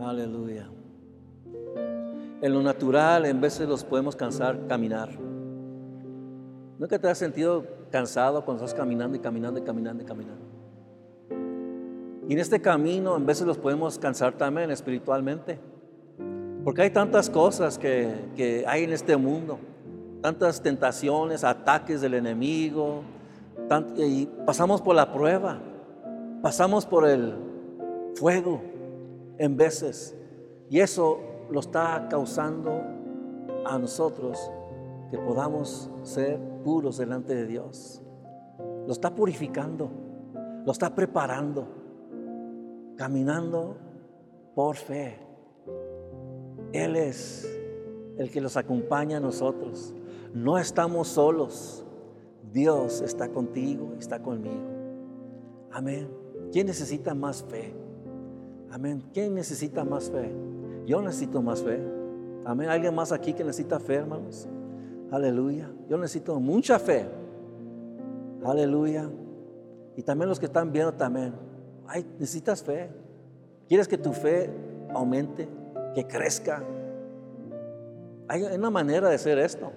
[0.00, 0.68] Aleluya.
[2.40, 5.10] En lo natural, en veces los podemos cansar caminar.
[6.78, 10.44] ¿Nunca te has sentido cansado cuando estás caminando y caminando y caminando y caminando?
[12.28, 15.58] Y en este camino, en veces los podemos cansar también espiritualmente.
[16.62, 19.58] Porque hay tantas cosas que, que hay en este mundo
[20.20, 23.02] tantas tentaciones, ataques del enemigo,
[23.96, 25.58] y pasamos por la prueba,
[26.42, 27.34] pasamos por el
[28.14, 28.60] fuego
[29.38, 30.16] en veces,
[30.68, 31.20] y eso
[31.50, 32.82] lo está causando
[33.64, 34.50] a nosotros
[35.10, 38.02] que podamos ser puros delante de Dios.
[38.86, 39.90] Lo está purificando,
[40.64, 41.66] lo está preparando,
[42.96, 43.76] caminando
[44.54, 45.18] por fe.
[46.72, 47.48] Él es
[48.18, 49.94] el que los acompaña a nosotros.
[50.34, 51.84] No estamos solos.
[52.52, 54.68] Dios está contigo, está conmigo.
[55.70, 56.08] Amén.
[56.50, 57.74] ¿Quién necesita más fe?
[58.70, 59.02] Amén.
[59.12, 60.32] ¿Quién necesita más fe?
[60.86, 61.80] Yo necesito más fe.
[62.44, 62.68] Amén.
[62.68, 64.48] ¿Alguien más aquí que necesita fe, hermanos?
[65.10, 65.70] Aleluya.
[65.88, 67.06] Yo necesito mucha fe.
[68.44, 69.08] Aleluya.
[69.96, 71.32] Y también los que están viendo también.
[71.86, 72.90] Ay, necesitas fe.
[73.66, 74.50] ¿Quieres que tu fe
[74.94, 75.48] aumente?
[75.94, 76.62] Que crezca.
[78.28, 79.72] Hay una manera de hacer esto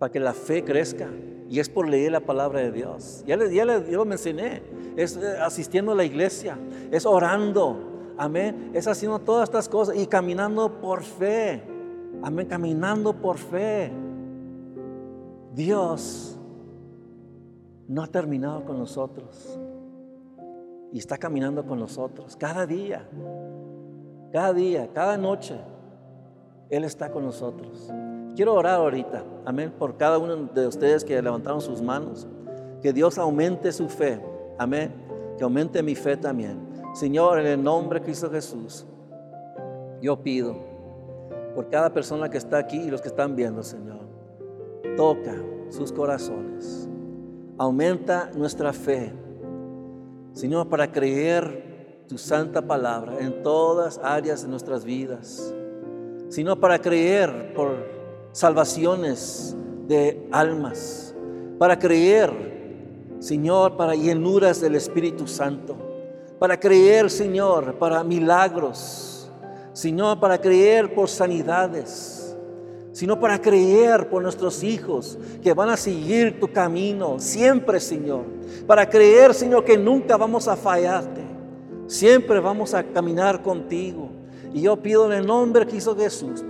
[0.00, 1.08] para que la fe crezca.
[1.50, 3.22] Y es por leer la palabra de Dios.
[3.26, 4.62] Ya, le, ya, lo mencioné.
[4.96, 6.58] Es eh, asistiendo a la iglesia.
[6.90, 8.14] Es orando.
[8.16, 8.70] Amén.
[8.72, 11.62] Es haciendo todas estas cosas y caminando por fe.
[12.22, 12.46] Amén.
[12.46, 13.92] Caminando por fe.
[15.54, 16.38] Dios
[17.86, 19.58] no ha terminado con nosotros.
[20.92, 22.36] Y está caminando con nosotros.
[22.36, 23.06] Cada día.
[24.32, 24.88] Cada día.
[24.94, 25.60] Cada noche.
[26.70, 27.92] Él está con nosotros.
[28.36, 32.26] Quiero orar ahorita, amén, por cada uno de ustedes que levantaron sus manos.
[32.80, 34.20] Que Dios aumente su fe.
[34.58, 34.92] Amén.
[35.36, 36.58] Que aumente mi fe también.
[36.94, 38.86] Señor, en el nombre de Cristo Jesús,
[40.00, 40.56] yo pido
[41.54, 44.00] por cada persona que está aquí y los que están viendo, Señor,
[44.96, 45.34] toca
[45.68, 46.88] sus corazones.
[47.58, 49.12] Aumenta nuestra fe,
[50.32, 55.54] Señor, para creer tu santa palabra en todas áreas de nuestras vidas.
[56.28, 57.99] Sino para creer por
[58.32, 59.56] salvaciones
[59.86, 61.14] de almas,
[61.58, 62.30] para creer,
[63.18, 65.76] Señor, para llenuras del Espíritu Santo,
[66.38, 69.30] para creer, Señor, para milagros,
[69.72, 72.36] Señor, para creer por sanidades,
[72.92, 78.24] sino para creer por nuestros hijos que van a seguir tu camino siempre, Señor,
[78.66, 81.22] para creer, Señor, que nunca vamos a fallarte,
[81.86, 84.08] siempre vamos a caminar contigo.
[84.52, 86.44] Y yo pido en el nombre de Cristo Jesús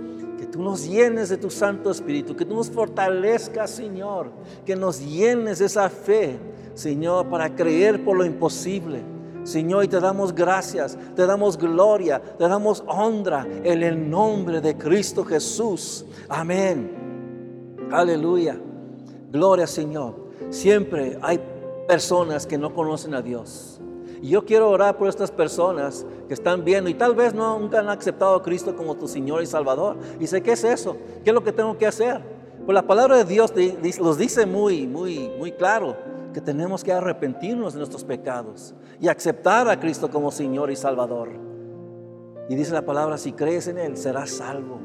[0.51, 4.31] tú nos llenes de tu Santo Espíritu, que tú nos fortalezcas, Señor,
[4.65, 6.37] que nos llenes de esa fe,
[6.73, 9.01] Señor, para creer por lo imposible.
[9.43, 14.77] Señor, y te damos gracias, te damos gloria, te damos honra en el nombre de
[14.77, 16.05] Cristo Jesús.
[16.29, 17.87] Amén.
[17.91, 18.59] Aleluya.
[19.31, 20.29] Gloria, Señor.
[20.49, 21.39] Siempre hay
[21.87, 23.70] personas que no conocen a Dios.
[24.21, 27.79] Y yo quiero orar por estas personas que están viendo y tal vez no, nunca
[27.79, 29.97] han aceptado a Cristo como tu Señor y Salvador.
[30.19, 30.95] Y sé, ¿qué es eso?
[31.23, 32.21] ¿Qué es lo que tengo que hacer?
[32.65, 33.51] Pues la palabra de Dios
[33.99, 35.95] los dice muy, muy, muy claro
[36.33, 41.29] que tenemos que arrepentirnos de nuestros pecados y aceptar a Cristo como Señor y Salvador.
[42.47, 44.79] Y dice la palabra, si crees en Él, serás salvo.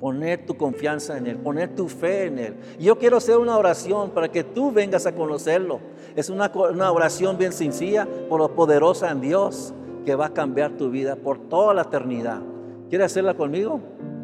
[0.00, 2.56] Poner tu confianza en Él, poner tu fe en Él.
[2.78, 5.80] Y yo quiero hacer una oración para que tú vengas a conocerlo.
[6.16, 9.72] Es una, una oración bien sencilla, pero poderosa en Dios,
[10.04, 12.40] que va a cambiar tu vida por toda la eternidad.
[12.88, 13.80] ¿Quieres hacerla conmigo?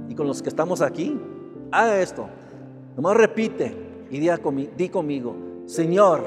[0.09, 1.21] Y con los que estamos aquí.
[1.71, 2.27] Haga esto.
[2.97, 3.77] Nomás repite
[4.11, 5.35] y di conmigo,
[5.67, 6.23] Señor,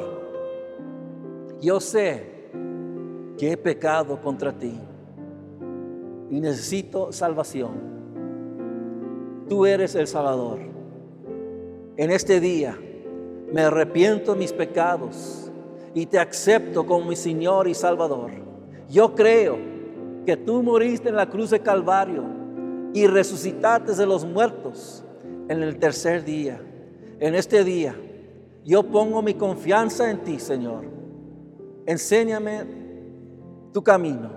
[1.61, 2.49] yo sé
[3.37, 4.79] que he pecado contra ti
[6.31, 7.95] y necesito salvación
[9.47, 10.59] tú eres el Salvador.
[11.97, 12.77] En este día
[13.53, 15.51] me arrepiento de mis pecados
[15.95, 18.29] y te acepto como mi Señor y Salvador.
[18.87, 19.57] Yo creo
[20.25, 22.23] que tú moriste en la cruz de Calvario
[22.93, 25.03] y resucitaste de los muertos
[25.49, 26.61] en el tercer día.
[27.19, 27.95] En este día
[28.63, 30.83] yo pongo mi confianza en ti, Señor.
[31.85, 32.65] Enséñame
[33.71, 34.31] tu camino.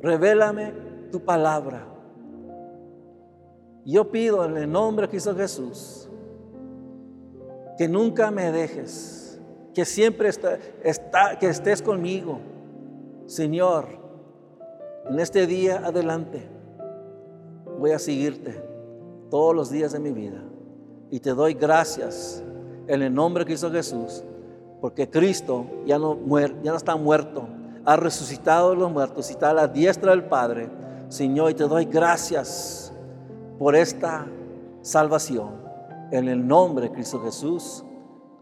[0.00, 0.72] Revélame
[1.10, 1.86] tu palabra.
[3.84, 6.08] Yo pido en el nombre de Cristo Jesús
[7.78, 9.19] que nunca me dejes,
[9.74, 12.38] que siempre está, que estés conmigo.
[13.26, 13.86] Señor,
[15.08, 16.48] en este día adelante
[17.78, 18.62] voy a seguirte
[19.30, 20.42] todos los días de mi vida.
[21.10, 22.42] Y te doy gracias
[22.86, 24.24] en el nombre de Cristo Jesús,
[24.80, 26.18] porque Cristo ya no,
[26.62, 27.48] ya no está muerto,
[27.84, 30.68] ha resucitado de los muertos y está a la diestra del Padre.
[31.08, 32.92] Señor, y te doy gracias
[33.58, 34.26] por esta
[34.82, 35.60] salvación.
[36.12, 37.84] En el nombre de Cristo Jesús.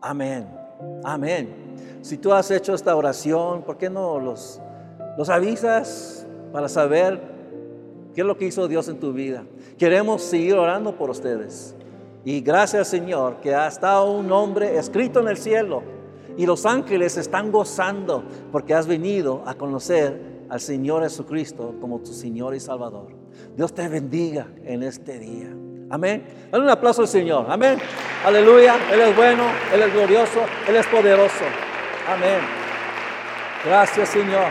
[0.00, 0.67] Amén.
[1.04, 1.48] Amén.
[2.02, 4.60] Si tú has hecho esta oración, ¿por qué no los,
[5.16, 7.20] los avisas para saber
[8.14, 9.44] qué es lo que hizo Dios en tu vida?
[9.76, 11.74] Queremos seguir orando por ustedes.
[12.24, 15.82] Y gracias Señor que ha estado un nombre escrito en el cielo
[16.36, 18.22] y los ángeles están gozando
[18.52, 23.08] porque has venido a conocer al Señor Jesucristo como tu Señor y Salvador.
[23.56, 25.54] Dios te bendiga en este día.
[25.90, 26.22] Amén.
[26.50, 27.46] Dale un aplauso al Señor.
[27.48, 27.78] Amén.
[28.24, 28.76] Aleluya.
[28.92, 31.44] Él es bueno, Él es glorioso, Él es poderoso.
[32.06, 32.40] Amén.
[33.64, 34.50] Gracias, Señor.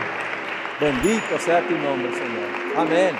[0.80, 2.76] Bendito sea tu nombre, Señor.
[2.76, 3.16] Amén.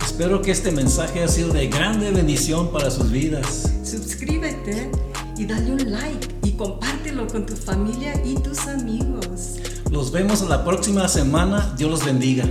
[0.00, 3.70] Espero que este mensaje haya sido de grande bendición para sus vidas.
[3.84, 4.90] Suscríbete
[5.36, 9.56] y dale un like y compártelo con tu familia y tus amigos.
[9.90, 11.74] Los vemos la próxima semana.
[11.76, 12.44] Dios los bendiga.